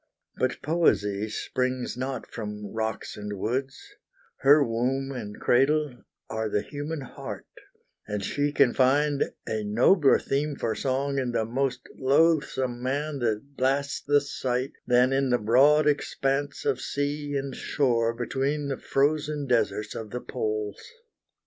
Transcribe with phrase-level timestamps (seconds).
[0.35, 3.79] But Poesy springs not from rocks and woods;
[4.37, 7.45] Her womb and cradle are the human heart,
[8.07, 13.55] And she can find a nobler theme for song In the most loathsome man that
[13.55, 19.45] blasts the sight, Than in the broad expanse of sea and shore Between the frozen
[19.45, 20.81] deserts of the poles.